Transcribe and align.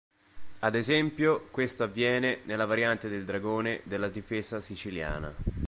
Ad 0.61 0.73
esempio, 0.73 1.41
questo 1.51 1.83
avviene 1.83 2.39
nella 2.45 2.65
variante 2.65 3.07
del 3.07 3.23
Dragone 3.23 3.81
della 3.83 4.09
Difesa 4.09 4.59
siciliana. 4.59 5.31